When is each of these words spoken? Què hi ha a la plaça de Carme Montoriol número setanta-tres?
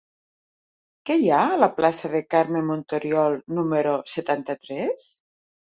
Què 1.09 1.17
hi 1.23 1.29
ha 1.33 1.41
a 1.51 1.59
la 1.65 1.69
plaça 1.81 2.11
de 2.15 2.23
Carme 2.35 2.65
Montoriol 2.71 3.39
número 3.61 3.95
setanta-tres? 4.17 5.11